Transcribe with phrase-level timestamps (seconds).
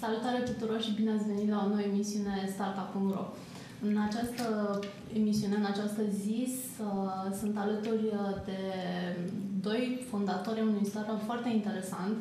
[0.00, 3.24] Salutare tuturor și bine ați venit la o nouă emisiune Startup.ro.
[3.88, 4.44] În această
[5.14, 6.54] emisiune, în această zi,
[7.40, 8.04] sunt alături
[8.44, 8.60] de
[9.60, 12.16] doi fondatori ai unui startup foarte interesant,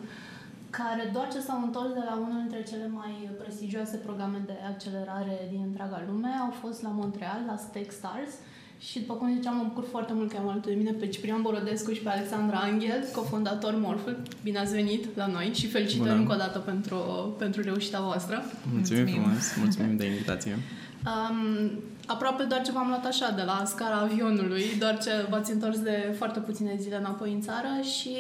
[0.70, 5.48] care doar ce s-au întors de la unul dintre cele mai prestigioase programe de accelerare
[5.52, 8.34] din întreaga lume, au fost la Montreal, la Techstars,
[8.80, 11.42] și după cum ziceam, mă bucur foarte mult că am alături de mine pe Ciprian
[11.42, 14.18] Borodescu și pe Alexandra Angel, cofondator Morphle.
[14.44, 16.20] Bine ați venit la noi și felicitări Bună.
[16.22, 16.98] încă o dată pentru,
[17.38, 18.44] pentru reușita voastră.
[18.74, 19.24] Mulțumim, mulțumim.
[19.24, 20.58] frumos, mulțumim de invitație.
[21.08, 21.70] Um,
[22.06, 26.14] aproape doar ce v-am luat așa de la scara avionului, doar ce v-ați întors de
[26.18, 28.16] foarte puține zile înapoi în țară și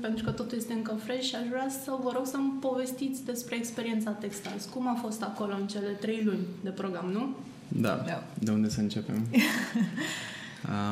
[0.00, 4.10] pentru că totul este încă fresh, aș vrea să vă rog să-mi povestiți despre experiența
[4.10, 4.64] Textiles.
[4.74, 7.36] Cum a fost acolo în cele trei luni de program, nu?
[7.80, 8.02] Da.
[8.06, 8.26] da.
[8.38, 9.26] De unde să începem?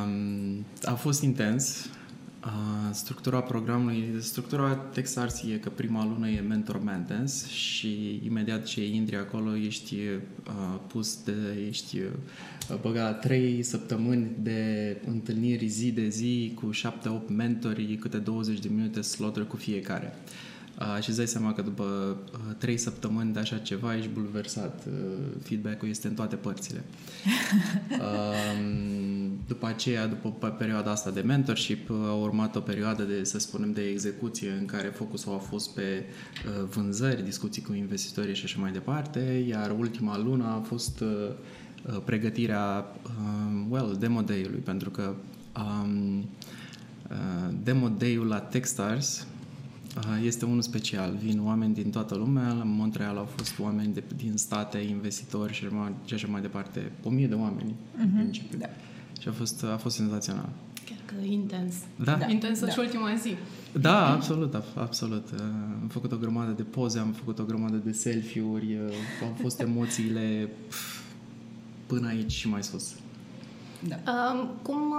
[0.05, 1.91] um, a fost intens.
[2.45, 8.87] Uh, structura programului, structura Texars e că prima lună e mentor maintenance și imediat ce
[8.87, 11.35] intri acolo ești uh, pus de,
[11.69, 18.19] ești uh, băgat trei săptămâni de întâlniri zi de zi cu șapte, opt mentori, câte
[18.19, 20.15] 20 de minute slot cu fiecare.
[20.15, 20.52] Uh,
[21.01, 22.17] și îți dai seama că după
[22.59, 24.83] trei săptămâni de așa ceva ești bulversat.
[25.43, 26.85] Feedback-ul este în toate părțile.
[29.47, 33.83] după aceea, după perioada asta de mentorship, a urmat o perioadă de, să spunem, de
[33.83, 36.05] execuție în care focusul a fost pe
[36.71, 41.05] vânzări, discuții cu investitorii și așa mai departe, iar ultima lună a fost
[42.05, 42.87] pregătirea,
[43.69, 45.15] well, demo day-ului, pentru că
[45.57, 46.29] um,
[47.63, 49.27] demo day-ul la Techstars
[50.25, 51.15] este unul special.
[51.23, 52.53] Vin oameni din toată lumea.
[52.53, 55.67] La Montreal au fost oameni de, din state, investitori și,
[56.05, 56.93] și așa mai departe.
[57.03, 58.01] O mie de oameni, uh-huh.
[58.01, 58.19] în mhm.
[58.19, 58.59] principiu.
[58.59, 58.67] Da.
[59.21, 60.49] Și a fost, a fost senzațional.
[60.85, 61.75] Chiar că intens.
[62.05, 62.15] Da.
[62.15, 62.27] da.
[62.27, 62.71] Intensă da.
[62.71, 63.35] și ultima zi.
[63.81, 65.29] Da, absolut, absolut.
[65.83, 68.79] Am făcut o grămadă de poze, am făcut o grămadă de selfie-uri,
[69.23, 70.49] au fost emoțiile
[71.87, 72.93] până aici și mai sus.
[73.89, 73.97] Da.
[74.13, 74.95] Um, cum,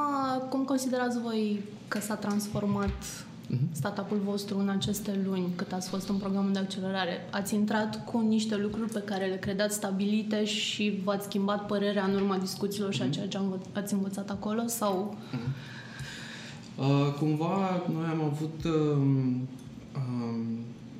[0.49, 3.32] cum considerați voi că s-a transformat uh-huh.
[3.71, 7.27] Startup-ul vostru în aceste luni cât ați fost în programul de accelerare?
[7.31, 12.15] Ați intrat cu niște lucruri pe care le credeați stabilite și v-ați schimbat părerea în
[12.15, 12.95] urma discuțiilor uh-huh.
[12.95, 13.13] și a mhm.
[13.13, 13.39] ceea ce
[13.73, 14.63] ați învățat acolo?
[14.67, 15.17] Sau...
[15.31, 15.81] Uh-huh.
[16.77, 18.97] Uh, cumva noi am avut uh,
[19.95, 20.39] uh,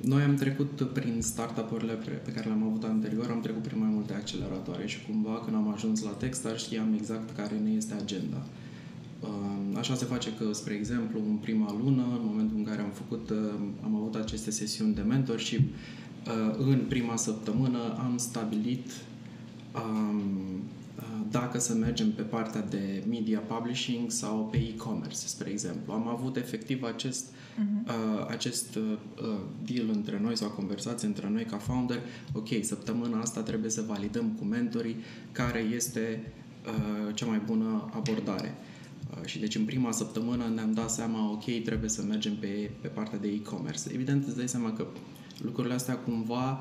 [0.00, 1.92] noi am trecut prin startup-urile
[2.24, 5.72] pe care le-am avut anterior, am trecut prin mai multe acceleratoare și cumva când am
[5.72, 8.36] ajuns la Techstar știam exact care ne este agenda.
[8.36, 8.63] Uh,
[9.78, 13.30] Așa se face că, spre exemplu, în prima lună, în momentul în care am făcut,
[13.84, 15.74] am avut aceste sesiuni de mentorship,
[16.58, 18.90] în prima săptămână am stabilit
[21.30, 25.92] dacă să mergem pe partea de media publishing sau pe e-commerce, spre exemplu.
[25.92, 28.28] Am avut efectiv acest, uh-huh.
[28.28, 28.78] acest
[29.64, 32.00] deal între noi sau conversație între noi ca founder.
[32.32, 34.96] Ok, săptămâna asta trebuie să validăm cu mentorii
[35.32, 36.32] care este
[37.14, 38.54] cea mai bună abordare.
[38.58, 38.73] Uh,
[39.24, 43.18] și deci în prima săptămână ne-am dat seama, ok, trebuie să mergem pe, pe partea
[43.18, 43.82] de e-commerce.
[43.92, 44.86] Evident, îți dai seama că
[45.42, 46.60] lucrurile astea cumva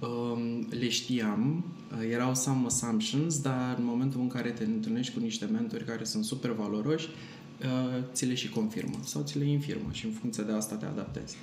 [0.00, 5.20] um, le știam, uh, erau some assumptions, dar în momentul în care te întâlnești cu
[5.20, 9.88] niște mentori care sunt super valoroși, uh, ți le și confirmă sau ți le infirmă
[9.92, 11.36] și în funcție de asta te adaptezi.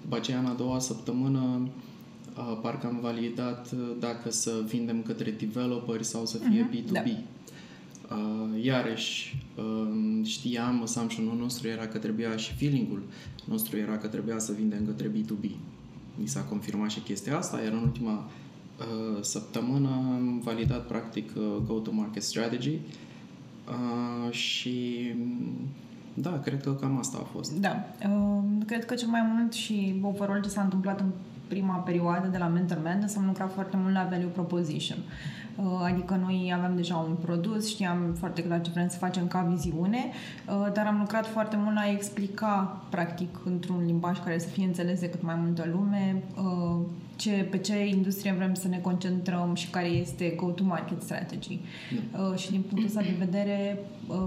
[0.00, 1.68] După aceea, în a doua săptămână,
[2.36, 6.92] uh, parcă am validat uh, dacă să vindem către developeri sau să fie uh-huh, B2B.
[6.92, 7.02] Da.
[8.10, 13.02] Uh, iarăși, uh, știam, assumption-ul nostru era că trebuia și feeling-ul
[13.44, 15.50] nostru era că trebuia să vindem către B2B.
[16.14, 21.42] Mi s-a confirmat și chestia asta, iar în ultima uh, săptămână am validat practic uh,
[21.66, 22.78] go-to-market strategy
[23.68, 25.06] uh, și
[26.14, 27.52] da, cred că cam asta a fost.
[27.52, 31.10] Da, uh, cred că cel mai mult și overall ce s-a întâmplat în
[31.48, 34.98] prima perioadă de la Mentor Madness am lucrat foarte mult la value proposition.
[34.98, 35.47] Uh,
[35.84, 39.98] adică noi aveam deja un produs, știam foarte clar ce vrem să facem ca viziune,
[39.98, 44.64] uh, dar am lucrat foarte mult la a explica, practic, într-un limbaj care să fie
[44.64, 49.54] înțeles de cât mai multă lume, uh, ce, pe ce industrie vrem să ne concentrăm
[49.54, 51.58] și care este go-to-market strategy.
[51.90, 52.36] Mm.
[52.36, 53.78] Și din punctul ăsta de vedere,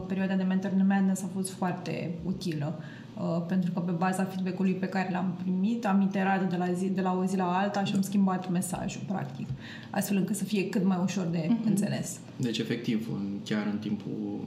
[0.07, 2.74] perioada de Mentor Madness a fost foarte utilă.
[2.77, 3.00] Uh,
[3.48, 7.02] pentru că pe baza feedback-ului pe care l-am primit, am iterat de la, zi, de
[7.02, 9.48] la o zi la alta și am schimbat mesajul, practic,
[9.90, 11.66] astfel încât să fie cât mai ușor de mm-hmm.
[11.66, 12.20] înțeles.
[12.36, 14.46] Deci, efectiv, în, chiar în timpul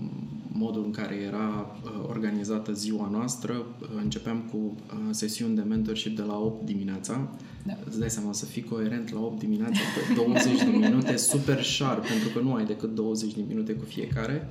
[0.52, 6.16] modul în care era uh, organizată ziua noastră, uh, începeam cu uh, sesiuni de mentorship
[6.16, 7.28] de la 8 dimineața.
[7.62, 7.78] Da.
[7.86, 12.06] Îți dai seama să fii coerent la 8 dimineața pe 20 de minute, super sharp,
[12.06, 14.48] pentru că nu ai decât 20 de minute cu fiecare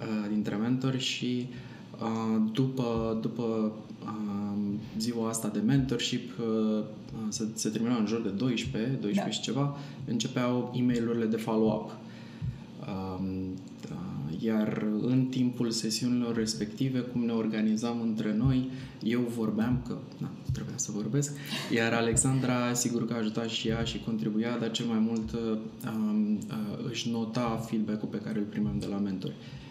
[0.00, 1.79] uh, dintre mentori și uh, Uh,
[2.52, 4.40] după, după uh,
[4.98, 6.84] ziua asta de mentorship, uh,
[7.28, 9.30] se, se termina în jur de 12, 12 da.
[9.30, 11.96] și ceva, începeau e mail de follow-up.
[12.88, 13.54] Um,
[14.38, 18.70] iar în timpul sesiunilor respective, cum ne organizam între noi,
[19.02, 21.36] eu vorbeam că na, trebuia să vorbesc,
[21.74, 26.32] iar Alexandra sigur că a ajutat și ea și contribuia, dar cel mai mult um,
[26.32, 29.34] uh, își nota feedback-ul pe care îl primeam de la mentori.
[29.38, 29.69] Uh,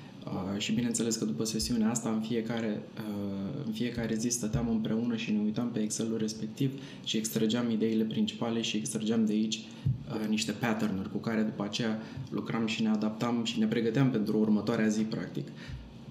[0.58, 5.32] și bineînțeles că după sesiunea asta, în fiecare, uh, în fiecare zi stăteam împreună și
[5.32, 6.72] ne uitam pe Excel-ul respectiv
[7.04, 12.00] și extrageam ideile principale și extrageam de aici uh, niște pattern-uri cu care după aceea
[12.30, 15.48] lucram și ne adaptam și ne pregăteam pentru următoarea zi, practic.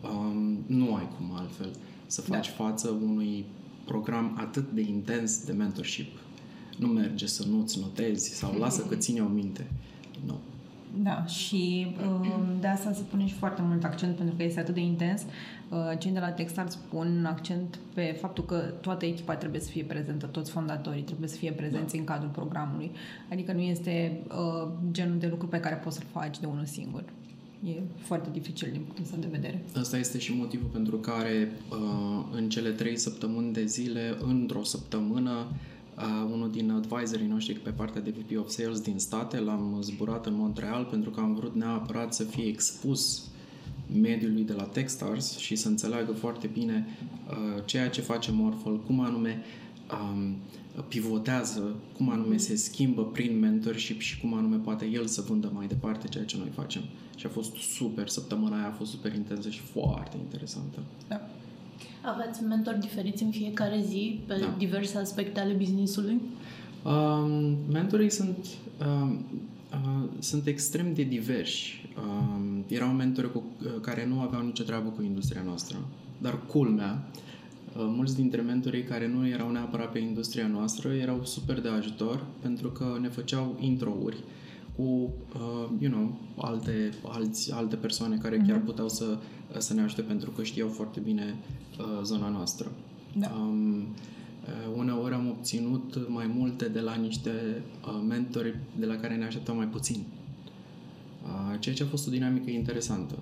[0.03, 1.71] Uh, nu ai cum altfel
[2.07, 2.65] să faci da.
[2.65, 3.45] față unui
[3.85, 6.19] program atât de intens de mentorship.
[6.79, 9.67] Nu merge să nu-ți notezi sau lasă că ține o minte.
[9.71, 9.98] Nu.
[11.09, 14.75] Da, și um, de asta se pune și foarte mult accent pentru că este atât
[14.75, 15.23] de intens.
[15.69, 19.83] Uh, cei de la Textart spun accent pe faptul că toată echipa trebuie să fie
[19.83, 21.99] prezentă, toți fondatorii trebuie să fie prezenți da.
[21.99, 22.91] în cadrul programului.
[23.31, 27.05] Adică nu este uh, genul de lucru pe care poți să-l faci de unul singur.
[27.65, 29.63] E foarte dificil din punctul ăsta de vedere.
[29.77, 35.47] Asta este și motivul pentru care uh, în cele trei săptămâni de zile, într-o săptămână,
[35.99, 40.27] Uh, unul din advisorii noștri pe partea de VP of Sales din state l-am zburat
[40.27, 43.31] în Montreal pentru că am vrut neapărat să fie expus
[44.01, 46.87] mediului de la Techstars și să înțeleagă foarte bine
[47.31, 49.43] uh, ceea ce face Morphol, cum anume
[49.93, 50.37] um,
[50.89, 55.67] pivotează, cum anume se schimbă prin mentorship și cum anume poate el să vândă mai
[55.67, 56.83] departe ceea ce noi facem.
[57.17, 60.79] Și a fost super, săptămâna aia a fost super intensă și foarte interesantă.
[61.09, 61.31] Da.
[62.03, 64.55] Aveți mentori diferiți în fiecare zi pe da.
[64.59, 66.21] diverse aspecte ale businessului?
[66.85, 68.47] Um, mentorii sunt,
[68.87, 69.25] um,
[69.73, 71.89] uh, sunt extrem de diversi.
[72.07, 75.77] Um, erau mentori cu, uh, care nu aveau nicio treabă cu industria noastră.
[76.19, 77.09] Dar culmea,
[77.77, 82.25] uh, mulți dintre mentorii care nu erau neapărat pe industria noastră erau super de ajutor
[82.41, 84.17] pentru că ne făceau intro-uri
[84.79, 88.65] cu, uh, you know, alte, alți, alte persoane care chiar mhm.
[88.65, 89.19] puteau să,
[89.59, 91.35] să ne ajute pentru că știau foarte bine
[91.79, 92.71] uh, zona noastră.
[93.17, 93.33] Da.
[93.41, 97.31] Um, uh, uneori am obținut mai multe de la niște
[97.87, 100.05] uh, mentori de la care ne așteptam mai puțin.
[101.23, 103.15] Uh, ceea ce a fost o dinamică interesantă.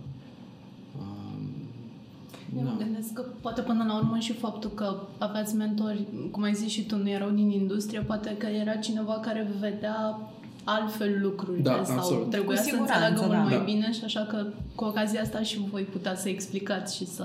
[2.57, 2.71] Eu da.
[2.71, 6.69] mă gândesc că poate până la urmă și faptul că aveați mentori, cum ai zis
[6.69, 10.21] și tu, nu erau din industrie, poate că era cineva care vedea
[10.67, 12.31] altfel lucrurile da, sau absolut.
[12.31, 13.39] trebuia să înțeleagă mult da.
[13.39, 13.63] mai da.
[13.63, 17.25] bine și așa că cu ocazia asta și voi putea să explicați și să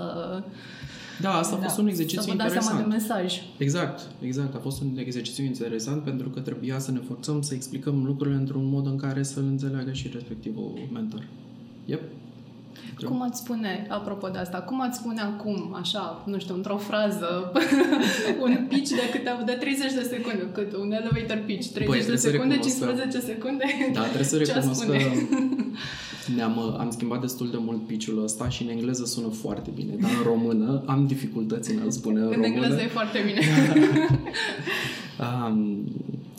[1.20, 1.82] da, asta a fost da.
[1.82, 2.64] un exercițiu să vă interesant.
[2.64, 3.40] seama de mesaj.
[3.58, 4.54] Exact, exact.
[4.54, 8.64] A fost un exercițiu interesant pentru că trebuia să ne forțăm să explicăm lucrurile într-un
[8.64, 11.26] mod în care să-l înțeleagă și respectivul mentor.
[11.84, 12.02] Yep.
[13.04, 17.52] Cum ați spune, apropo de asta, cum ați spune acum, așa, nu știu, într-o frază,
[18.44, 22.16] un pitch de câte de 30 de secunde, cât un elevator pitch, 30 Băi, de
[22.16, 23.64] secunde, 15 secunde?
[23.92, 24.96] Da, trebuie să recunosc că
[26.36, 30.10] ne-am, am schimbat destul de mult pitch-ul ăsta și în engleză sună foarte bine, dar
[30.10, 32.46] în română am dificultăți în a spune în, în română.
[32.46, 33.40] În engleză e foarte bine.
[35.20, 35.84] um,
[36.22, 36.31] Uh,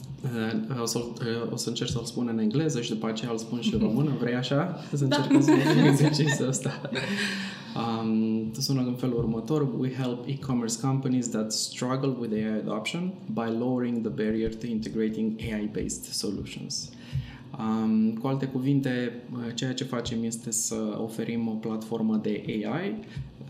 [0.81, 3.61] o să, uh, o să încerc să-l spun în engleză și după aceea îl spun
[3.61, 4.11] și în română.
[4.19, 4.79] Vrei așa?
[4.93, 5.15] Să da.
[5.15, 6.81] încercăm să facem exercițiul ăsta.
[7.75, 9.67] Um, sună în felul următor.
[9.79, 15.39] We help e-commerce companies that struggle with AI adoption by lowering the barrier to integrating
[15.39, 16.89] AI-based solutions.
[17.59, 22.99] Um, cu alte cuvinte, uh, ceea ce facem este să oferim o platformă de AI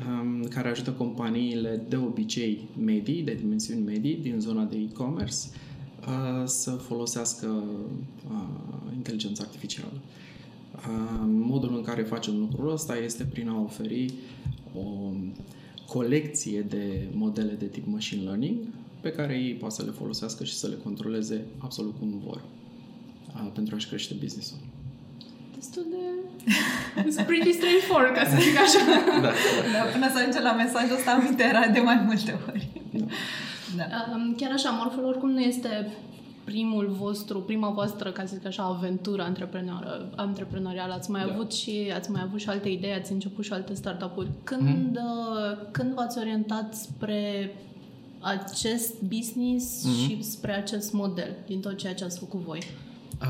[0.08, 5.38] um, care ajută companiile de obicei medii, de dimensiuni medii, din zona de e-commerce,
[6.46, 7.64] să folosească
[8.96, 10.02] inteligența artificială.
[11.26, 14.14] Modul în care facem lucrul ăsta este prin a oferi
[14.76, 15.12] o
[15.88, 18.58] colecție de modele de tip machine learning
[19.02, 22.42] pe care ei poate să le folosească și să le controleze absolut cum vor
[23.54, 24.58] pentru a-și crește business-ul.
[25.56, 26.02] Destul de...
[27.02, 28.80] It's pretty straightforward, ca să zic așa.
[28.86, 29.32] da, da.
[29.76, 31.36] da, până să ajungem la mesajul ăsta am
[31.74, 32.68] de mai multe ori.
[32.92, 33.06] Da.
[33.78, 33.86] Da.
[34.38, 35.94] Chiar așa, Morful oricum nu este
[36.44, 40.10] primul vostru, prima voastră, ca să zic așa, aventură antreprenorială.
[40.16, 40.94] antreprenorială.
[40.94, 41.34] Ați mai da.
[41.34, 44.30] avut și ați mai avut și alte idei, ați început și alte startup-uri.
[44.44, 45.72] Când, mm-hmm.
[45.72, 47.54] când v-ați orientat spre
[48.20, 50.08] acest business mm-hmm.
[50.08, 52.60] și spre acest model din tot ceea ce ați făcut voi?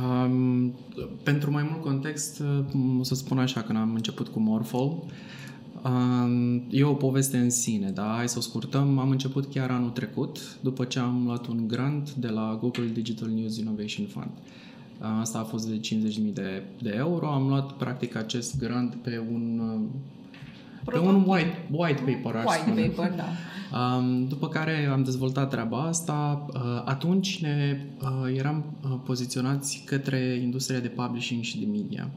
[0.02, 0.74] Um,
[1.24, 2.44] pentru mai mult context,
[3.00, 5.04] o să spun așa, când am început cu Morphol,
[6.70, 8.14] E o poveste în sine, da?
[8.16, 8.98] Hai să o scurtăm.
[8.98, 13.30] Am început chiar anul trecut, după ce am luat un grant de la Google Digital
[13.30, 14.32] News Innovation Fund.
[15.20, 17.28] Asta a fost de 50.000 de, de euro.
[17.28, 19.62] Am luat, practic, acest grant pe un
[20.86, 22.88] pe un white, white paper, aș White spune.
[22.88, 23.26] paper, da.
[23.74, 26.46] Um, după care am dezvoltat treaba asta.
[26.54, 32.10] Uh, atunci ne uh, eram uh, poziționați către industria de publishing și de media.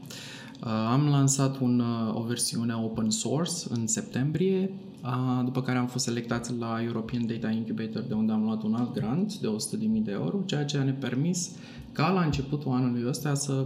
[0.63, 4.71] Uh, am lansat un, uh, o versiune open source în septembrie,
[5.03, 8.73] uh, după care am fost selectați la European Data Incubator, de unde am luat un
[8.73, 11.51] alt grant de 100.000 de euro, ceea ce ne permis
[11.91, 13.65] ca la începutul anului ăsta să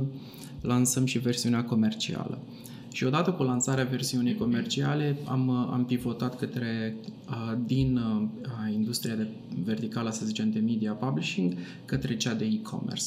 [0.61, 2.37] lansăm și versiunea comercială.
[2.91, 6.95] Și odată cu lansarea versiunii comerciale am, uh, am pivotat către
[7.29, 9.27] uh, din uh, industria de
[9.63, 11.53] verticală, să zicem, de media publishing,
[11.85, 13.05] către cea de e-commerce.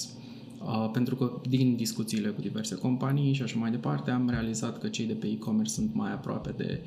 [0.64, 4.88] Uh, pentru că din discuțiile cu diverse companii și așa mai departe am realizat că
[4.88, 6.80] cei de pe e-commerce sunt mai aproape de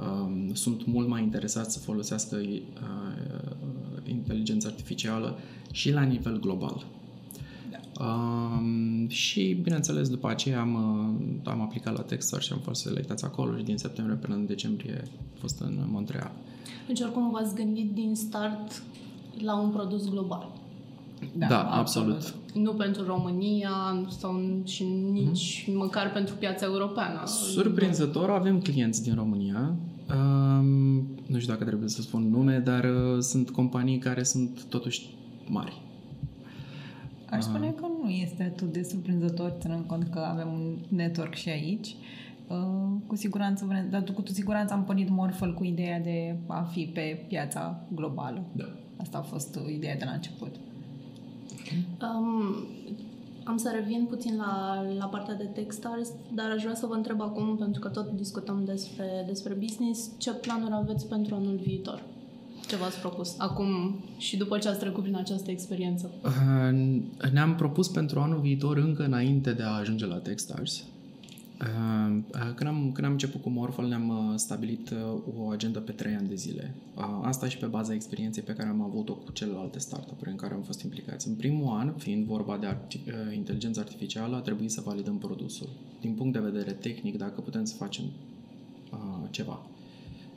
[0.00, 2.54] um, sunt mult mai interesați să folosească uh,
[4.04, 5.38] inteligența artificială
[5.72, 6.86] și la nivel global.
[8.00, 13.24] Um, și, bineînțeles, după aceea am, uh, am aplicat la Techstars și am fost selectați
[13.24, 16.32] acolo și din septembrie până în decembrie am fost în Montreal.
[16.86, 18.82] Deci oricum v-ați gândit din start
[19.38, 20.62] la un produs global.
[21.36, 22.14] Da, da absolut.
[22.14, 22.54] absolut.
[22.54, 25.74] Nu pentru România sau și nici mm-hmm.
[25.74, 27.22] măcar pentru piața europeană.
[27.26, 29.74] Surprinzător, avem clienți din România.
[30.08, 30.74] Um,
[31.26, 35.16] nu știu dacă trebuie să spun nume, dar uh, sunt companii care sunt totuși
[35.48, 35.82] mari.
[37.30, 41.48] Aș spune că nu este atât de surprinzător, ținând cont că avem un network și
[41.48, 41.96] aici.
[42.48, 42.56] Uh,
[43.06, 47.80] cu siguranță, dar cu siguranță am pornit Morphle cu ideea de a fi pe piața
[47.94, 48.44] globală.
[48.52, 48.64] Da.
[48.96, 50.54] Asta a fost ideea de la început.
[52.02, 52.66] Um,
[53.44, 57.20] am să revin puțin la, la partea de Techstars, dar aș vrea să vă întreb
[57.20, 62.02] acum, pentru că tot discutăm despre, despre business, ce planuri aveți pentru anul viitor?
[62.68, 66.10] Ce v-ați propus acum și după ce ați trecut prin această experiență?
[66.24, 70.84] Uh, ne-am propus pentru anul viitor încă înainte de a ajunge la Techstars.
[71.60, 72.22] Uh,
[72.54, 74.94] când am, când am început cu Morphle, ne-am uh, stabilit
[75.36, 76.74] o agendă pe trei ani de zile.
[77.22, 80.62] Asta și pe baza experienței pe care am avut-o cu celelalte startup-uri în care am
[80.62, 81.28] fost implicați.
[81.28, 85.68] În primul an, fiind vorba de arti- inteligență artificială, a trebuit să validăm produsul.
[86.00, 88.04] Din punct de vedere tehnic, dacă putem să facem
[89.30, 89.66] ceva.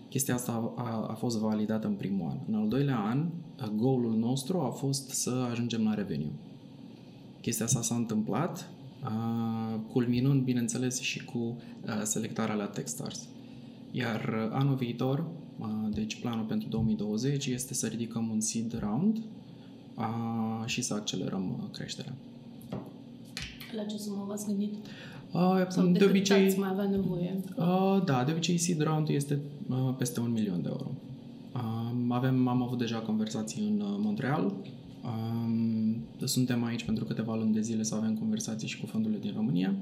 [0.09, 2.37] Chestia asta a, a fost validată în primul an.
[2.47, 3.25] În al doilea an,
[3.75, 6.31] goalul nostru a fost să ajungem la revenue.
[7.41, 8.76] Chestia asta s-a întâmplat, uh,
[9.91, 13.27] culminând, bineînțeles, și cu uh, selectarea la Techstars.
[13.91, 15.25] Iar anul viitor,
[15.59, 19.17] uh, deci planul pentru 2020, este să ridicăm un seed round
[19.97, 22.13] uh, și să accelerăm creșterea.
[23.75, 24.73] La ce sumă v-ați gândit?
[25.31, 27.41] Uh, Sau de, de obicei, mai avea nevoie?
[27.57, 29.39] Uh, da, de obicei seed round este
[29.69, 30.91] uh, peste un milion de euro.
[31.53, 34.53] Uh, avem, am avut deja conversații în uh, Montreal.
[35.07, 39.33] Uh, suntem aici pentru câteva luni de zile să avem conversații și cu fondurile din
[39.35, 39.75] România.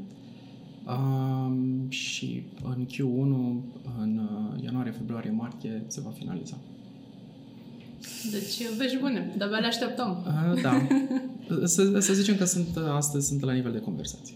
[0.86, 1.52] Uh,
[1.90, 3.34] și în Q1,
[4.02, 6.58] în uh, ianuarie, februarie, martie, se va finaliza.
[8.32, 10.26] Deci, vești bune, de-abia le așteptăm.
[10.28, 10.88] Uh, da.
[11.74, 14.36] să, să zicem că sunt, astăzi sunt la nivel de conversații.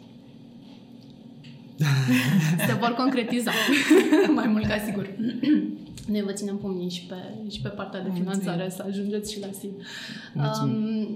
[2.68, 3.52] Se vor concretiza.
[4.36, 5.10] Mai mult ca sigur.
[6.08, 9.48] Noi vă ținem pumnii și pe, și pe partea de finanțare să ajungeți și la
[9.60, 9.72] SID.
[10.36, 11.08] Um,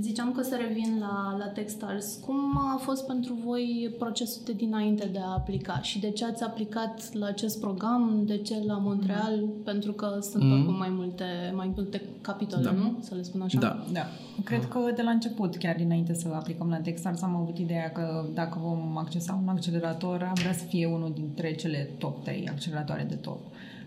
[0.00, 2.18] ziceam că să revin la, la Techstars.
[2.26, 6.42] Cum a fost pentru voi procesul de dinainte de a aplica și de ce ați
[6.42, 9.40] aplicat la acest program, de ce la Montreal?
[9.42, 9.62] Mm.
[9.64, 10.52] Pentru că sunt mm.
[10.52, 12.70] oricum mai multe, mai multe capitole, da.
[12.70, 12.98] nu?
[13.00, 13.58] Să le spun așa.
[13.58, 13.84] Da.
[13.92, 14.06] da.
[14.44, 18.24] Cred că de la început, chiar dinainte să aplicăm la Techstars, am avut ideea că
[18.34, 23.06] dacă vom accesa un accelerator, am vrea să fie unul dintre cele top 3 acceleratoare
[23.08, 23.40] de top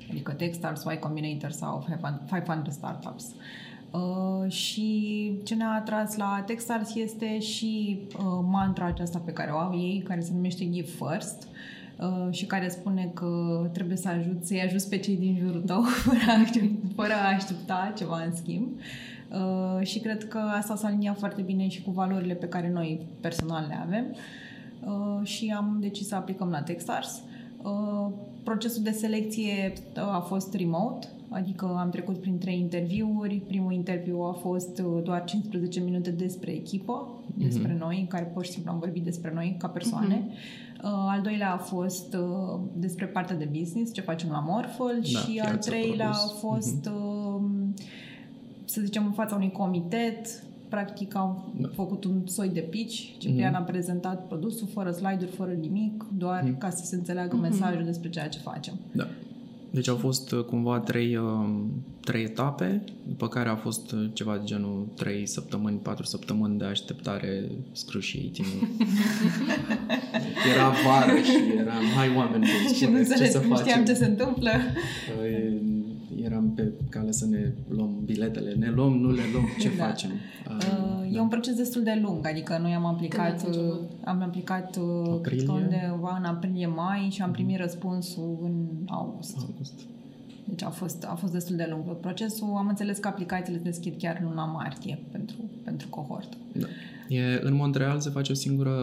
[0.10, 1.86] adică Techstars, Y Combinator sau
[2.30, 3.26] 500 Startups.
[3.92, 9.58] Uh, și ce ne-a atras la Techstars este și uh, mantra aceasta pe care o
[9.58, 11.48] au ei, care se numește Give First
[12.00, 13.30] uh, și care spune că
[13.74, 17.34] trebuie să ajut, să-i ajuți pe cei din jurul tău fără a, aștepta, fără a
[17.36, 18.68] aștepta ceva în schimb.
[19.32, 23.08] Uh, și cred că asta s-a aliniat foarte bine și cu valorile pe care noi
[23.22, 24.16] personal le avem
[24.86, 27.22] uh, și am decis să aplicăm la Techstars.
[27.64, 28.12] Uh,
[28.46, 33.42] procesul de selecție uh, a fost remote, adică am trecut prin trei interviuri.
[33.48, 37.38] Primul interviu a fost uh, doar 15 minute despre echipă, mm-hmm.
[37.38, 40.28] despre noi, în care pur și simplu am vorbit despre noi ca persoane.
[40.28, 40.74] Mm-hmm.
[40.82, 42.18] Al doilea a fost
[42.74, 46.32] despre partea de business, ce facem la Morphle da, și al treilea produs.
[46.32, 47.84] a fost, mm-hmm.
[48.66, 51.70] să zicem, în fața unui comitet practic am da.
[51.74, 53.18] făcut un soi de pitch.
[53.18, 53.56] Ciprian mm-hmm.
[53.56, 56.58] a prezentat produsul fără slide-uri, fără nimic, doar mm-hmm.
[56.58, 57.50] ca să se înțeleagă mm-hmm.
[57.50, 58.74] mesajul despre ceea ce facem.
[58.92, 59.08] Da.
[59.76, 61.50] Deci au fost uh, cumva trei, uh,
[62.02, 66.66] trei etape, după care a fost uh, ceva de genul trei săptămâni, patru săptămâni de
[66.66, 68.48] așteptare scrușii timp.
[70.54, 74.06] era vară și eram, hai oameni buni, și nu, ce să nu știam ce se
[74.06, 74.52] întâmplă.
[76.58, 79.86] Eram pe cale să ne luăm biletele, ne luăm, nu le luăm, ce da.
[79.86, 80.10] facem?
[80.10, 81.22] Uh, e da.
[81.22, 83.48] un proces destul de lung, adică noi am aplicat,
[84.04, 84.80] am aplicat
[85.12, 85.48] aprilie?
[85.50, 89.38] undeva în aprilie-mai și am primit răspunsul în august.
[89.38, 89.74] august.
[90.48, 92.54] Deci a fost, a fost destul de lung procesul.
[92.58, 96.38] Am înțeles că aplicațiile se deschid chiar în luna martie pentru, pentru cohort.
[96.52, 96.68] Da.
[97.08, 98.76] E, în Montreal se face o singură,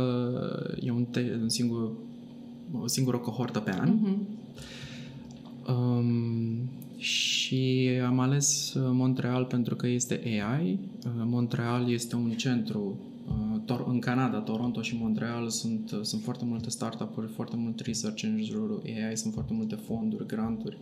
[0.81, 1.91] e un, te, un singur,
[2.81, 3.99] o singură cohortă pe an.
[3.99, 4.41] Uh-huh.
[5.69, 6.69] Um,
[7.03, 10.79] și am ales uh, Montreal pentru că este AI.
[11.07, 12.99] Uh, Montreal este un centru
[13.67, 18.43] uh, în Canada, Toronto și Montreal sunt, sunt foarte multe startup-uri, foarte mult research în
[18.43, 20.79] jurul AI, sunt foarte multe fonduri, granturi.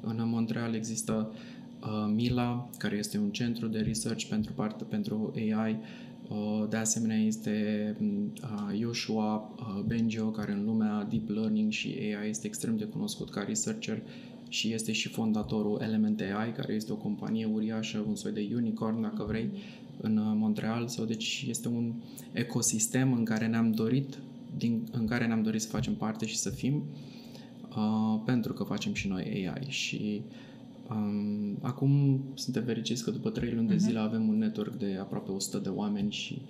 [0.00, 1.32] În Montreal există
[1.80, 5.80] uh, Mila, care este un centru de research pentru parte pentru AI.
[6.28, 7.96] Uh, de asemenea este
[8.42, 13.30] uh, Joshua uh, Benjo, care în lumea deep learning și AI este extrem de cunoscut
[13.30, 14.02] ca researcher
[14.50, 19.00] și este și fondatorul Element AI, care este o companie uriașă, un soi de unicorn,
[19.00, 19.50] dacă vrei,
[20.00, 20.88] în uh, Montreal.
[20.88, 21.92] Sau deci este un
[22.32, 24.18] ecosistem în care ne-am dorit
[24.56, 26.82] din, în care ne-am dorit să facem parte și să fim
[27.76, 30.22] uh, pentru că facem și noi AI și
[30.90, 33.82] um, acum suntem fericiți că după 3 luni de mhm.
[33.82, 36.42] zile avem un network de aproape 100 de oameni și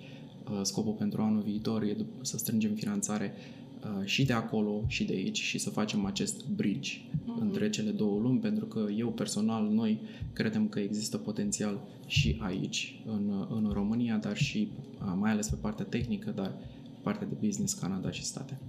[0.51, 3.60] uh, scopul pentru anul viitor e să strângem finanțare Uh,
[4.03, 7.41] și de acolo și de aici și să facem acest bridge uh-huh.
[7.41, 10.01] între cele două lumi, pentru că eu personal, noi
[10.33, 15.55] credem că există potențial și aici, în, în România, dar și uh, mai ales pe
[15.61, 16.53] partea tehnică, dar
[17.01, 18.59] partea de business, Canada și state.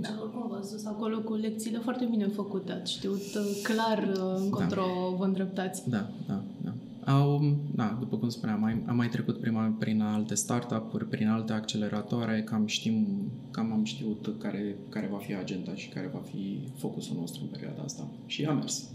[0.00, 4.84] Da, oricum v-ați dus acolo cu lecțiile foarte bine făcute, ați știut uh, clar încotro
[5.10, 5.16] da.
[5.16, 5.90] vă îndreptați.
[5.90, 6.72] Da, da, da.
[7.04, 11.52] Au, da, după cum spuneam, mai, am mai trecut prima, prin alte startup-uri, prin alte
[11.52, 13.06] acceleratoare, cam știm,
[13.50, 17.48] cam am știut care, care va fi agenda și care va fi focusul nostru în
[17.48, 18.08] perioada asta.
[18.26, 18.88] Și a mers.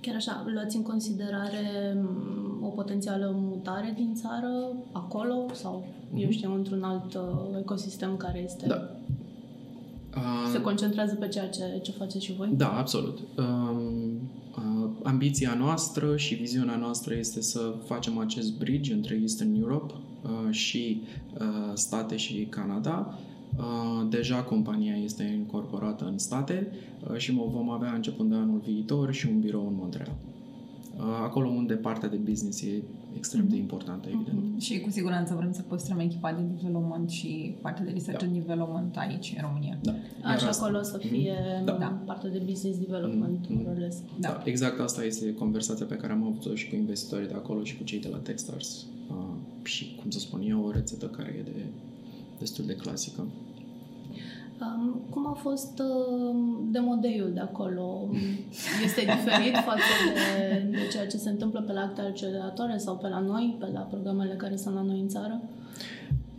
[0.00, 4.52] Chiar așa, luați în considerare mm, o potențială mutare din țară,
[4.92, 6.20] acolo, sau, mm-hmm.
[6.20, 6.30] eu mhm.
[6.30, 8.66] știu, într-un alt uh, ecosistem care este...
[8.66, 8.92] Da.
[10.52, 12.48] Se concentrează pe ceea ce, ce faceți și voi?
[12.56, 13.18] Da, absolut.
[13.36, 14.47] Um, Uh,
[15.02, 21.02] ambiția noastră și viziunea noastră este să facem acest bridge între Eastern Europe uh, și
[21.40, 23.18] uh, state și Canada.
[24.10, 26.72] Deja compania este incorporată în state
[27.16, 30.16] și vom avea începând de anul viitor și un birou în Montreal.
[31.22, 32.82] Acolo unde partea de business e
[33.18, 33.64] extrem de mhm.
[33.66, 34.40] importantă, evident.
[34.40, 34.60] Mm-hmm.
[34.66, 38.26] Și cu siguranță vrem să păstrăm echipa de development și partea de research da.
[38.26, 39.78] and development aici, în România.
[39.82, 39.94] Da.
[40.22, 41.08] Așa acolo să mhm.
[41.08, 41.72] fie da.
[41.72, 42.02] da.
[42.10, 43.64] partea de business development, mm-hmm.
[44.18, 44.28] da.
[44.28, 44.42] da.
[44.44, 47.84] Exact asta este conversația pe care am avut-o și cu investitorii de acolo și cu
[47.84, 48.86] cei de la Techstars.
[49.10, 51.64] Uh, și, cum să spun eu, o rețetă care e de,
[52.38, 53.26] destul de clasică.
[54.60, 56.36] Um, cum a fost uh,
[56.70, 58.08] demodeiul de acolo?
[58.84, 63.08] Este diferit față de, de ceea ce se întâmplă pe la acte acceleratoare sau pe
[63.08, 65.40] la noi, pe la programele care sunt la noi în țară?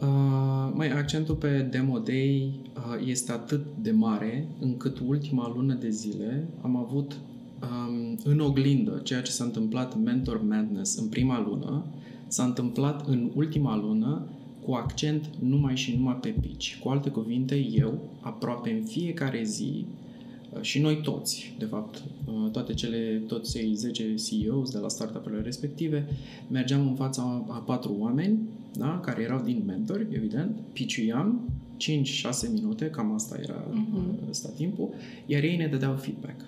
[0.01, 5.89] Uh, mai accentul pe Demo Day uh, este atât de mare încât ultima lună de
[5.89, 7.17] zile am avut
[7.61, 11.85] um, în oglindă ceea ce s-a întâmplat Mentor Madness în prima lună,
[12.27, 14.21] s-a întâmplat în ultima lună
[14.69, 16.75] cu accent numai și numai pe pitch.
[16.79, 19.85] Cu alte cuvinte, eu, aproape în fiecare zi,
[20.53, 24.87] uh, și noi toți, de fapt, uh, toate cele, toți cei 10 CEOs de la
[24.87, 26.07] startup-urile respective,
[26.47, 28.39] mergeam în fața a patru oameni,
[28.77, 34.29] da, care erau din mentori, evident, pitchuiam 5-6 minute, cam asta era uh-huh.
[34.29, 34.89] asta timpul,
[35.25, 36.45] iar ei ne dădeau feedback.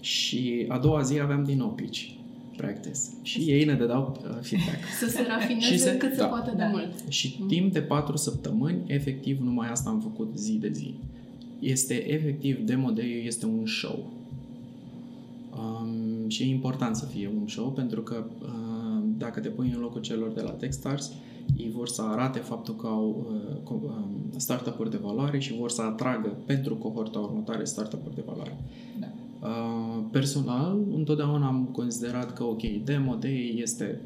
[0.00, 2.16] Și a doua zi aveam din nou pitch
[2.56, 2.98] practice.
[3.22, 4.78] Și ei ne dădeau uh, feedback.
[5.00, 6.56] Să se rafineze și se, cât da, se poate da.
[6.56, 6.92] de mult.
[7.08, 7.48] Și mm.
[7.48, 10.94] timp de patru săptămâni, efectiv, numai asta am făcut zi de zi.
[11.58, 14.12] Este efectiv, Demo Day este un show.
[15.58, 19.80] Um, și e important să fie un show pentru că uh, dacă te pui în
[19.80, 21.12] locul celor de la Techstars,
[21.56, 23.26] ei vor să arate faptul că au
[23.64, 28.56] uh, um, startup-uri de valoare și vor să atragă pentru cohorta următoare startup-uri de valoare.
[28.58, 28.85] Da.
[29.40, 34.00] Uh, personal, întotdeauna am considerat că, ok, Demo Day este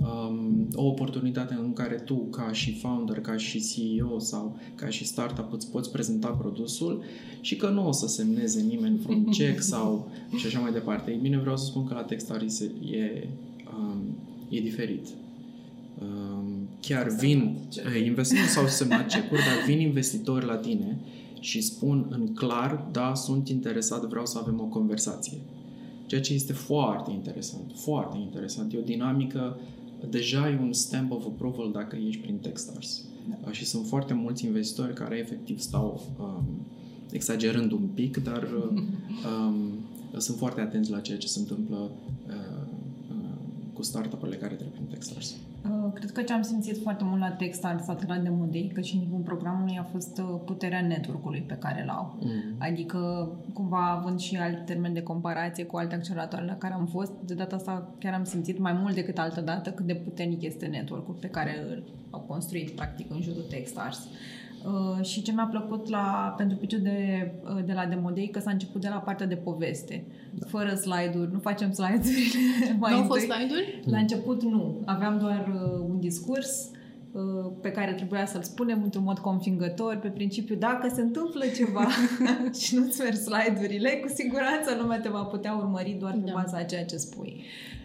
[0.00, 5.06] um, o oportunitate în care tu, ca și founder, ca și CEO sau ca și
[5.06, 7.04] startup, îți poți prezenta produsul
[7.40, 11.10] și că nu o să semneze nimeni vreun check sau și așa mai departe.
[11.10, 13.28] Ei bine, vreau să spun că la Techstaris e,
[13.78, 14.16] um,
[14.48, 15.06] e diferit.
[16.02, 17.56] Um, chiar vin,
[18.04, 20.98] investitori sau semnat cecuri, dar vin investitori la tine
[21.40, 25.38] și spun în clar, da, sunt interesat, vreau să avem o conversație.
[26.06, 28.72] Ceea ce este foarte interesant, foarte interesant.
[28.72, 29.58] E o dinamică,
[30.10, 33.04] deja e un stamp of approval dacă ești prin Techstars.
[33.28, 33.52] Da.
[33.52, 36.44] Și sunt foarte mulți investitori care efectiv stau, um,
[37.10, 39.54] exagerând un pic, dar um,
[40.16, 41.90] sunt foarte atenți la ceea ce se întâmplă
[42.26, 42.34] uh,
[43.10, 43.38] uh,
[43.72, 45.36] cu startup-urile care trec prin Techstars.
[45.90, 48.94] Uh, cred că ce am simțit foarte mult la Techstars atât de modei, că și
[48.94, 52.18] în timpul programului a fost uh, puterea network-ului pe care l-au.
[52.20, 52.54] Mm.
[52.58, 57.12] Adică, cumva, având și alt termen de comparație cu alte acceleratoare la care am fost,
[57.24, 60.66] de data asta chiar am simțit mai mult decât altă dată cât de puternic este
[60.66, 63.98] network-ul pe care îl au construit, practic, în jurul Techstars.
[63.98, 64.10] Uh,
[65.02, 68.80] și ce mi-a plăcut la, pentru piciul de, uh, de la Demodei, că s-a început
[68.80, 70.04] de la partea de poveste.
[70.34, 70.46] Da.
[70.46, 73.80] Fără slide-uri, nu facem slide-urile mai Nu au fost slide-uri?
[73.84, 74.82] La început nu.
[74.84, 76.70] Aveam doar uh, un discurs
[77.12, 81.86] uh, pe care trebuia să-l spunem într-un mod convingător, pe principiu, dacă se întâmplă ceva
[82.60, 86.32] și nu-ți merg slide-urile, cu siguranță lumea te va putea urmări doar pe da.
[86.32, 87.44] baza a ceea ce spui.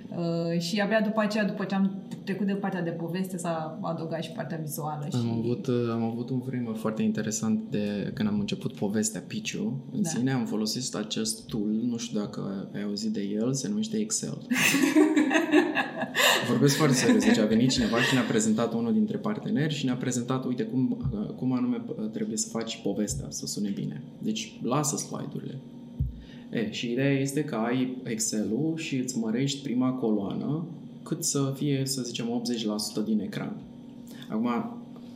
[0.10, 4.24] Uh, și abia după aceea, după ce am trecut de partea de poveste, s-a adăugat
[4.24, 5.08] și partea vizuală.
[5.10, 5.18] Și...
[5.18, 9.86] Am, avut, uh, am avut un framework foarte interesant de când am început povestea Piciu.
[9.92, 10.10] În da.
[10.10, 14.38] sine am folosit acest tool, nu știu dacă ai auzit de el, se numește Excel.
[16.50, 17.26] Vorbesc foarte serios.
[17.26, 21.10] Deci a venit cineva și ne-a prezentat unul dintre parteneri și ne-a prezentat, uite, cum,
[21.12, 24.02] uh, cum anume uh, trebuie să faci povestea să sune bine.
[24.22, 25.60] Deci lasă slide-urile
[26.56, 30.66] E, și ideea este că ai Excel-ul și îți mărești prima coloană
[31.04, 32.42] cât să fie, să zicem,
[33.02, 33.56] 80% din ecran.
[34.30, 34.50] Acum,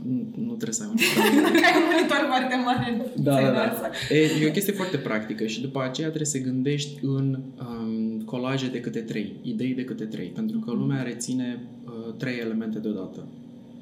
[0.05, 1.45] nu, nu trebuie să ai un ecran.
[1.45, 3.11] ai un monitor foarte mare.
[3.15, 3.89] Da, da, da.
[4.09, 8.67] E, e o chestie foarte practică și după aceea trebuie să gândești în um, colaje
[8.67, 13.27] de câte trei, idei de câte trei, pentru că lumea reține uh, trei elemente deodată.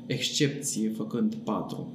[0.06, 1.92] Excepție făcând patru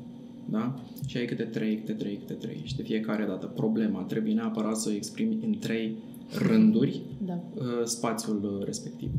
[0.52, 0.80] da?
[1.06, 2.60] Și ai câte trei, câte trei, câte trei.
[2.64, 5.96] Și de fiecare dată problema trebuie neapărat să o exprimi în trei
[6.38, 7.40] rânduri da.
[7.54, 9.10] uh, spațiul uh, respectiv.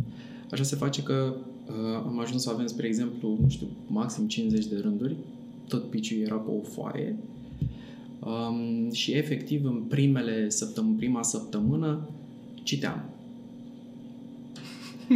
[0.51, 1.35] Așa se face că
[1.67, 5.15] uh, am ajuns să avem, spre exemplu, nu știu, maxim 50 de rânduri.
[5.67, 7.15] Tot piciul era pe o foaie.
[8.19, 12.09] Um, și efectiv în primele săptămâni, prima săptămână
[12.63, 13.12] citeam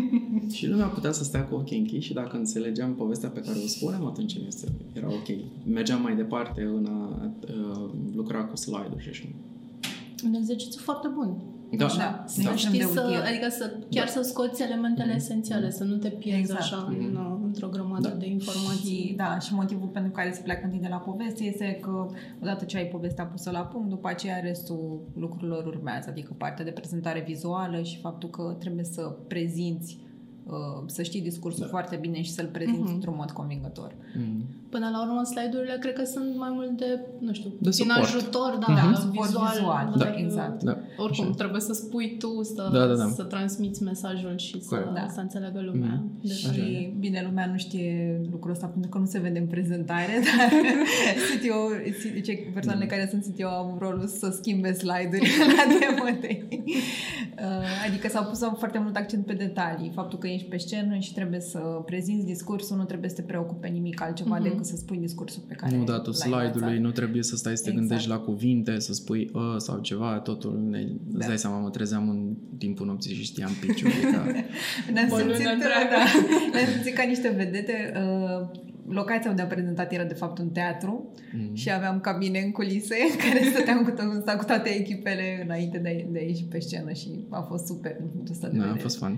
[0.55, 3.67] și lumea putea să stea cu ochii închiși și dacă înțelegeam povestea pe care o
[3.67, 4.37] spunem, atunci
[4.93, 5.27] era ok.
[5.65, 9.25] Mergeam mai departe în a uh, lucra cu slide-uri și așa.
[10.25, 11.41] Un exercițiu foarte bun.
[11.71, 12.23] Da, da.
[12.25, 12.55] Să da.
[12.55, 14.11] știi să, adică să, chiar da.
[14.11, 15.15] să scoți elementele mm-hmm.
[15.15, 16.61] esențiale, să nu te pierzi exact.
[16.61, 16.99] așa mm-hmm.
[16.99, 18.15] în, într-o grămadă da.
[18.15, 19.07] de informații.
[19.07, 22.07] Și, da, și motivul pentru care se pleacă întâi de la poveste este că
[22.41, 26.71] odată ce ai povestea pusă la punct, după aceea restul lucrurilor urmează, adică partea de
[26.71, 29.99] prezentare vizuală și faptul că trebuie să prezinți
[30.47, 31.67] Uh, să știi discursul da.
[31.67, 32.93] foarte bine și să-l prezinți mm-hmm.
[32.93, 33.93] într-un mod convingător.
[33.93, 34.66] Mm-hmm.
[34.69, 38.57] Până la urmă, slide-urile cred că sunt mai mult de, nu știu, de din ajutor,
[38.59, 38.93] da, mm-hmm.
[38.93, 39.51] da vizual.
[39.53, 40.13] vizual da.
[40.17, 40.63] Exact.
[40.63, 40.77] Da.
[40.97, 41.33] Oricum, Așa.
[41.33, 43.07] trebuie să spui tu, să, da, da, da.
[43.15, 45.07] să transmiți mesajul și să, da.
[45.13, 46.03] să înțeleagă lumea.
[46.03, 46.21] Mm-hmm.
[46.21, 50.13] Deci, și, bine, lumea nu știe lucrul ăsta pentru că nu se vede în prezentare,
[50.27, 50.49] dar
[51.27, 51.59] CTO,
[52.23, 52.89] ce persoanele mm-hmm.
[52.89, 56.63] care sunt CTO au rolul să schimbe slide-urile la demotei.
[57.37, 59.91] Uh, adică s-au pus foarte mult accent pe detalii.
[59.93, 63.67] Faptul că ești pe scenă și trebuie să prezinți discursul, nu trebuie să te preocupe
[63.67, 64.56] nimic altceva mm-hmm.
[64.57, 67.69] Decât să spui discursul pe care Nu datul slide-ului, nu trebuie să stai să te
[67.69, 67.87] exact.
[67.87, 71.17] gândești la cuvinte, să spui ă sau ceva, totul ne, da.
[71.17, 73.89] îți dai seama, mă trezeam în timpul nopții și știam piciul.
[74.13, 74.25] Ca...
[74.93, 75.53] Ne-am simțit, da,
[76.51, 77.93] ne-am simțit ca niște vedete.
[77.95, 81.55] Uh, locația unde am prezentat era de fapt un teatru mm.
[81.55, 86.07] și aveam cabine în culise în care stăteam cu, to- cu toate echipele înainte de,
[86.11, 88.79] de a ieși pe scenă și a fost super din punctul ăsta de da, vedere.
[88.79, 89.17] a fost fun.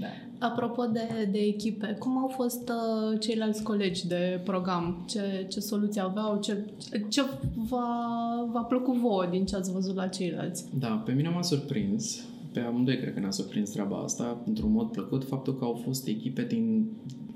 [0.00, 0.46] Da.
[0.46, 5.04] Apropo de, de echipe, cum au fost uh, ceilalți colegi de program?
[5.08, 6.40] Ce, ce soluții aveau?
[6.40, 6.64] Ce,
[7.08, 7.22] ce
[7.68, 10.64] v-a, v-a plăcut vouă din ce ați văzut la ceilalți?
[10.78, 12.24] Da, pe mine m-a surprins.
[12.52, 16.06] Pe amândoi cred că ne-a surprins treaba asta, într-un mod plăcut, faptul că au fost
[16.06, 16.86] echipe din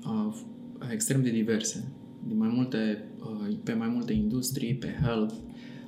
[0.05, 0.35] uh,
[0.91, 1.87] extrem de diverse,
[2.27, 5.33] din mai multe, uh, pe mai multe industrii, pe health,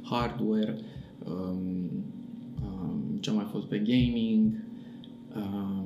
[0.02, 0.78] hardware,
[1.26, 1.90] um,
[2.62, 4.64] um, ce mai fost pe gaming,
[5.36, 5.83] um,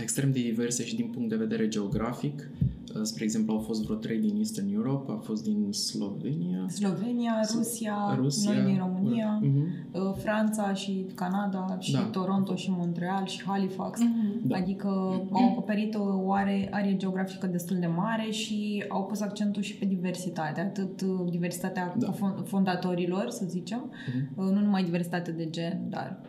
[0.00, 2.50] extrem de diverse și din punct de vedere geografic.
[2.96, 6.68] Uh, spre exemplu, au fost vreo trei din Eastern Europe, a fost din Slovenia.
[6.68, 10.22] Slovenia, Rusia, Rusia noi din România, uh-huh.
[10.22, 12.00] Franța și Canada și da.
[12.00, 14.00] Toronto și Montreal și Halifax.
[14.00, 14.42] Uh-huh.
[14.42, 14.56] Da.
[14.56, 14.88] Adică
[15.30, 19.84] au acoperit o are, arie geografică destul de mare și au pus accentul și pe
[19.84, 22.14] diversitate, atât uh, diversitatea da.
[22.44, 24.34] fondatorilor, să zicem, uh-huh.
[24.34, 26.20] nu numai diversitate de gen, dar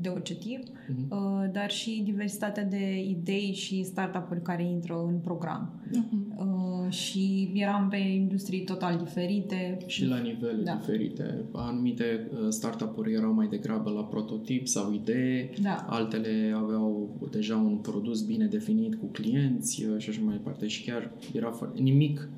[0.00, 1.52] de OCT, uh-huh.
[1.52, 5.80] dar și diversitatea de idei și startup-uri care intră în program.
[5.88, 6.88] Uh-huh.
[6.88, 9.76] Și eram pe industrii total diferite.
[9.86, 10.74] Și la nivele da.
[10.74, 11.44] diferite.
[11.52, 15.86] Anumite uh, startup-uri erau mai degrabă la prototip sau idee, da.
[15.88, 20.66] altele aveau deja un produs bine definit cu clienți uh, și așa mai departe.
[20.66, 21.80] Și chiar era foarte...
[21.80, 22.28] nimic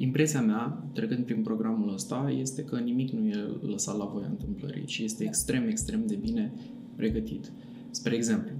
[0.00, 4.86] Impresia mea, trecând prin programul ăsta, este că nimic nu e lăsat la voia întâmplării
[4.86, 6.52] și este extrem, extrem de bine
[6.98, 7.50] pregătit.
[7.90, 8.52] Spre exemplu,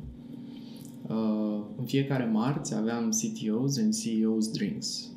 [1.07, 5.11] uh, în fiecare marți aveam CTOs and CEOs drinks.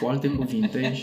[0.00, 0.92] Cu alte cuvinte...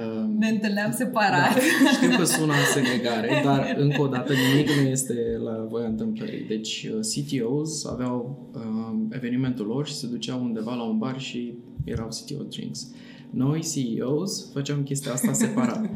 [0.00, 1.54] uh, ne întâlneam separat.
[1.54, 6.44] Da, știu că sună segregare, dar încă o dată nimic nu este la voia întâmplării.
[6.46, 11.54] Deci uh, CTOs aveau uh, evenimentul lor și se duceau undeva la un bar și
[11.84, 12.88] erau CTO drinks.
[13.30, 15.90] Noi, CEOs, făceam chestia asta separat.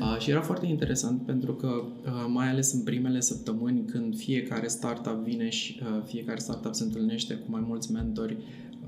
[0.00, 1.68] uh, și era foarte interesant pentru că,
[2.04, 6.84] uh, mai ales în primele săptămâni, când fiecare startup vine și uh, fiecare startup se
[6.84, 8.36] întâlnește cu mai mulți mentori,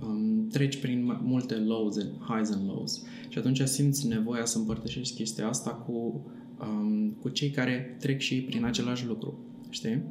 [0.03, 3.03] um, treci prin multe lows and highs and lows.
[3.29, 6.25] Și atunci simți nevoia să împărtășești chestia asta cu,
[6.61, 9.38] um, cu cei care trec și ei prin același lucru.
[9.68, 10.03] Știi?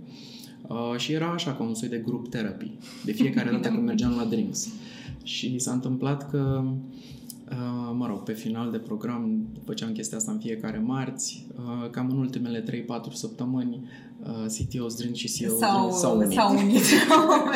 [0.68, 2.72] Uh, și era așa, ca un soi de grup therapy.
[3.06, 4.70] De fiecare dată când mergeam la drinks.
[5.24, 7.19] Și s-a întâmplat că Uh,
[7.94, 11.48] mă rog, pe final de program făceam chestia asta în fiecare marți.
[11.56, 12.66] Uh, cam în ultimele 3-4
[13.14, 13.88] săptămâni
[14.24, 16.32] uh, CTO Drink și CEO sau, s-au unit.
[16.32, 16.84] S-au unit.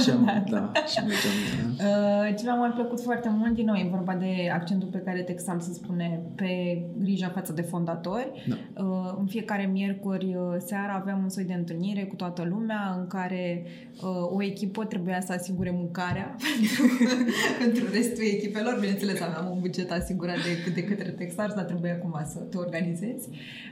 [0.04, 1.34] și am, da, și mergeam,
[1.78, 1.84] da.
[1.84, 5.22] Uh, ce mi-a mai plăcut foarte mult, din nou, e vorba de accentul pe care
[5.22, 8.46] Texal se spune pe grija față de fondatori.
[8.48, 8.84] Da.
[8.84, 13.08] Uh, în fiecare miercuri uh, seara aveam un soi de întâlnire cu toată lumea în
[13.08, 13.66] care
[14.02, 17.06] uh, o echipă trebuia să asigure mâncarea pentru,
[17.64, 18.78] pentru restul echipelor.
[18.80, 23.30] Bineînțeles, aveam un buget asigurat de, de către Texas, dar trebuia cumva să te organizezi.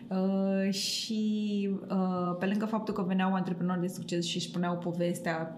[0.08, 5.55] Uh, și uh, pe lângă faptul că veneau antreprenori de succes și își puneau povestea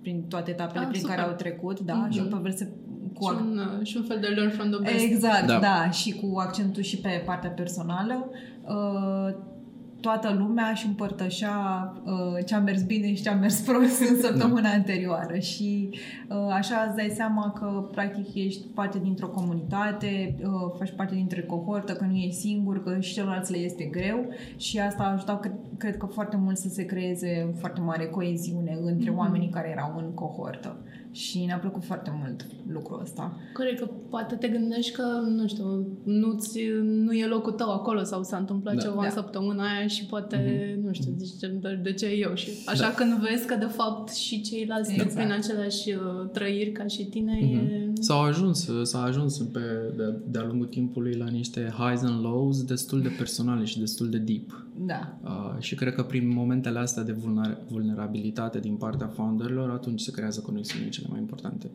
[0.00, 1.16] prin toate etapele ah, prin super.
[1.16, 2.10] care au trecut, da, mm-hmm.
[2.10, 2.72] și o poveste
[3.14, 5.04] cu și, un, uh, și un fel de learn from the best.
[5.04, 5.58] Exact, da.
[5.58, 8.30] da, și cu accentul și pe partea personală.
[8.62, 9.34] Uh,
[10.04, 11.56] toată lumea și împărtășea
[12.04, 14.68] uh, ce a mers bine și ce a mers prost în săptămâna da.
[14.68, 15.88] anterioară și
[16.28, 21.42] uh, așa îți dai seama că practic ești parte dintr-o comunitate, uh, faci parte dintre
[21.42, 25.40] cohortă, că nu ești singur, că și celorlalți le este greu și asta a ajutat,
[25.40, 29.16] cred, cred că foarte mult să se creeze foarte mare coeziune între mm-hmm.
[29.16, 30.76] oamenii care erau în cohortă
[31.14, 33.36] și ne-a plăcut foarte mult lucrul ăsta.
[33.52, 38.22] Corect, că poate te gândești că, nu știu, nu-ți, nu e locul tău acolo sau
[38.22, 38.80] s-a întâmplat da.
[38.80, 39.04] ceva da.
[39.04, 40.84] în săptămâna aia și poate, mm-hmm.
[40.84, 42.34] nu știu, zici, de, de ce eu?
[42.34, 42.94] Și așa da.
[42.94, 45.14] când vezi că, de fapt, și ceilalți exact.
[45.14, 47.72] prin aceleași uh, trăiri ca și tine, mm-hmm.
[47.72, 47.92] e...
[48.00, 49.60] S-au ajuns, s-a ajuns pe,
[49.96, 54.18] de, de-a lungul timpului la niște highs and lows destul de personale și destul de
[54.18, 54.66] deep.
[54.86, 55.18] Da.
[55.24, 57.16] Uh, și cred că prin momentele astea de
[57.68, 61.70] vulnerabilitate din partea founderilor, atunci se creează conexiunile cele mai importante.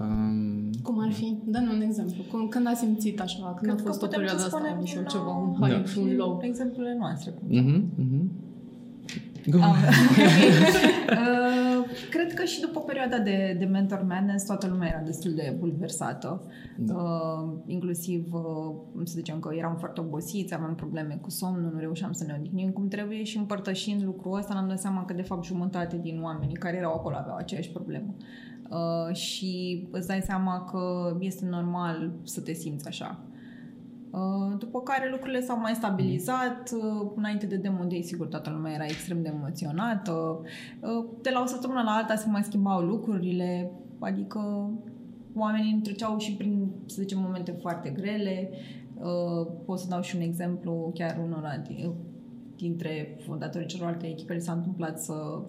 [0.00, 1.36] Um, Cum ar fi?
[1.44, 2.22] dă un exemplu.
[2.30, 3.54] Cum, când a simțit așa?
[3.58, 5.84] Când Cred a fost o perioadă asta sau ceva, un high da.
[5.84, 6.40] și un low?
[6.42, 7.32] Exemplele noastre.
[7.32, 8.24] Uh-huh, uh-huh.
[11.06, 15.54] Uh, cred că și după perioada de, de mentor madness toată lumea era destul de
[15.58, 16.42] bulversată.
[16.76, 16.94] Da.
[16.94, 22.12] Uh, inclusiv, uh, să zicem că eram foarte obosiți, aveam probleme cu somnul, nu reușeam
[22.12, 25.44] să ne odihnim cum trebuie și împărtășind lucrul ăsta ne-am dat seama că de fapt
[25.44, 28.14] jumătate din oamenii care erau acolo aveau aceeași problemă.
[28.70, 33.20] Uh, și îți dai seama că este normal să te simți așa.
[34.10, 36.70] Uh, după care lucrurile s-au mai stabilizat.
[36.74, 40.40] Uh, înainte de Demon Day, sigur, toată lumea era extrem de emoționată.
[40.80, 44.70] Uh, de la o săptămână la alta se mai schimbau lucrurile, adică
[45.34, 48.50] oamenii treceau și prin, să zicem, momente foarte grele.
[49.64, 51.62] Pot să dau și un exemplu, chiar unora
[52.56, 55.42] dintre fondatorii celorlalte echipe s-a întâmplat să uh,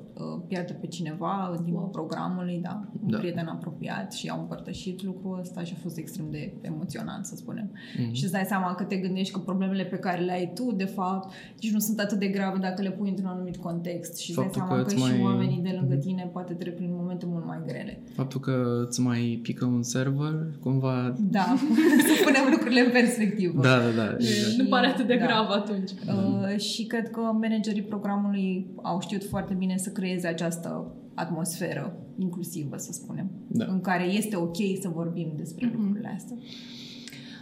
[0.47, 1.89] pierdă pe cineva în timpul wow.
[1.89, 3.17] programului, da, un da.
[3.17, 7.71] prieten apropiat și au împărtășit lucrul ăsta și a fost extrem de emoționant, să spunem.
[7.71, 8.11] Mm-hmm.
[8.11, 10.85] Și îți dai seama că te gândești că problemele pe care le ai tu, de
[10.85, 14.39] fapt, nici nu sunt atât de grave dacă le pui într-un anumit context și îți
[14.39, 15.09] dai seama că, că mai...
[15.09, 16.07] și oamenii de lângă mhm.
[16.07, 18.01] tine poate trec prin momente mult mai grele.
[18.15, 21.15] Faptul că îți mai pică un server, cumva...
[21.19, 21.55] Da,
[22.07, 23.61] să punem lucrurile în perspectivă.
[23.61, 24.17] Da, da, da.
[24.17, 25.25] Și, nu pare atât de da.
[25.25, 25.91] grav atunci.
[25.91, 31.97] Uh, și că cred că managerii programului au știut foarte bine să creeze această atmosferă
[32.17, 33.65] inclusivă, să spunem, da.
[33.65, 35.75] în care este ok să vorbim despre mm-hmm.
[35.75, 36.35] lucrurile astea.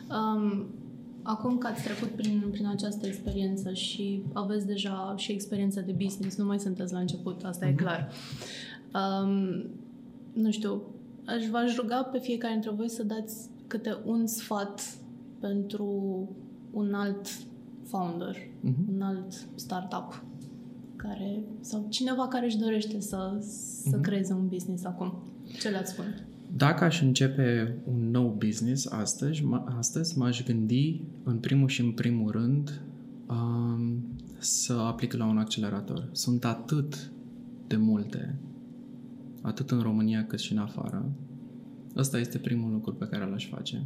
[0.10, 0.66] Um,
[1.22, 6.38] acum că ați trecut prin, prin această experiență și aveți deja și experiența de business,
[6.38, 7.70] nu mai sunteți la început, asta mm-hmm.
[7.70, 7.84] e mhm.
[7.84, 8.12] clar.
[8.94, 9.66] Um,
[10.34, 10.82] nu știu,
[11.26, 14.98] aș v-aș ruga pe fiecare dintre voi să dați câte un sfat
[15.40, 15.90] pentru
[16.72, 17.28] un alt
[17.84, 18.94] founder, uh-huh.
[18.94, 20.24] un alt startup
[21.08, 24.02] care, sau cineva care își dorește să, să mm-hmm.
[24.02, 25.24] creeze un business acum?
[25.60, 26.28] Ce le-ați spune?
[26.58, 29.44] Dacă aș începe un nou business astăzi,
[29.78, 32.82] astăzi m-aș gândi în primul și în primul rând
[33.30, 34.04] um,
[34.38, 36.10] să aplic la un accelerator.
[36.12, 37.12] Sunt atât
[37.68, 38.36] de multe,
[39.42, 41.12] atât în România cât și în afară.
[41.96, 43.84] Ăsta este primul lucru pe care l-aș face.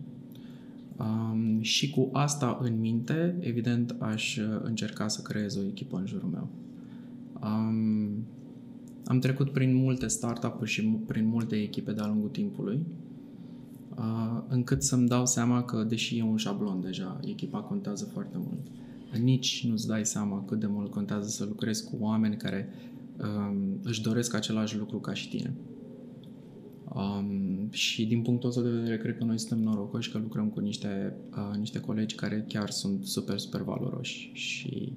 [0.97, 6.05] Um, și cu asta în minte, evident, aș uh, încerca să creez o echipă în
[6.05, 6.49] jurul meu.
[7.43, 8.25] Um,
[9.05, 12.85] am trecut prin multe startup-uri și prin multe echipe de-a lungul timpului,
[13.97, 18.67] uh, încât să-mi dau seama că, deși e un șablon deja, echipa contează foarte mult.
[19.21, 22.69] Nici nu-ți dai seama cât de mult contează să lucrezi cu oameni care
[23.21, 25.53] um, își doresc același lucru ca și tine.
[26.93, 30.59] Um, și din punctul ăsta de vedere, cred că noi suntem norocoși că lucrăm cu
[30.59, 34.93] niște, uh, niște colegi care chiar sunt super, super valoroși și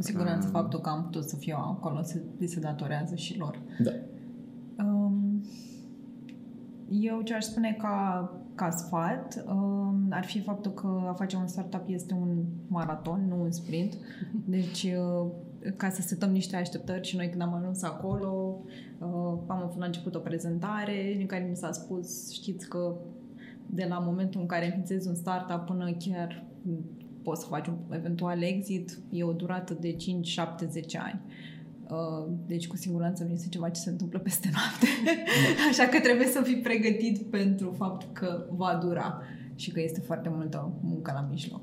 [0.00, 3.58] cu siguranță um, faptul că am putut să fiu acolo se, se datorează și lor.
[3.78, 3.90] Da.
[4.84, 5.42] Um,
[6.90, 11.46] eu ce aș spune ca, ca sfat um, ar fi faptul că a face un
[11.46, 13.94] startup este un maraton, nu un sprint.
[14.54, 15.30] Deci, uh,
[15.76, 18.58] ca să setăm niște așteptări și noi când am ajuns acolo,
[18.98, 22.94] uh, am avut la început o prezentare în care mi s-a spus, știți că
[23.66, 26.44] de la momentul în care înființezi un startup până chiar
[27.22, 31.20] poți să faci un eventual exit, e o durată de 5, 7, 10 ani.
[31.90, 34.86] Uh, deci cu siguranță nu este ceva ce se întâmplă peste noapte.
[35.70, 39.22] Așa că trebuie să fii pregătit pentru faptul că va dura
[39.54, 41.60] și că este foarte multă muncă la mijloc.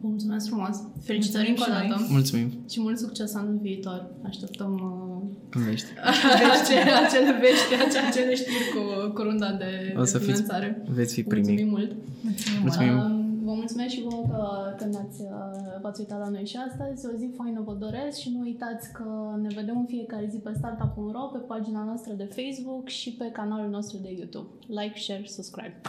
[0.00, 0.76] Mulțumesc frumos!
[1.02, 2.06] Felicitări încă o dată!
[2.08, 2.50] Mulțumim!
[2.70, 4.06] Și mult succes anul viitor!
[4.24, 4.72] Așteptăm
[5.54, 5.86] uh, vești.
[6.60, 10.80] acele, acele vești, acele știri cu, cu runda de, o să de finanțare.
[10.84, 11.64] Fiți, veți fi primii.
[11.64, 11.92] Mulțumim mult!
[12.22, 12.60] Mulțumim!
[12.62, 13.20] Mulțumim.
[13.20, 17.06] Uh, Vă mulțumesc și vouă că, că ne-ați, uh, v-ați uitat la noi și astăzi.
[17.06, 20.52] O zi faină vă doresc și nu uitați că ne vedem în fiecare zi pe
[20.56, 24.48] startup.ro, pe pagina noastră de Facebook și pe canalul nostru de YouTube.
[24.66, 25.80] Like, share, subscribe!